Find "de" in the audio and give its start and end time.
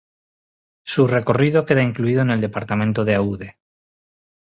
3.05-3.13